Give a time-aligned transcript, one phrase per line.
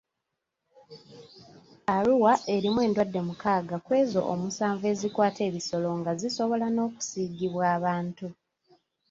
[1.95, 8.27] Arua erimu endwadde mukaaga kw'ezo omusanvu ezikwata ebisolo nga zisobola n'okusiigibwa abantu.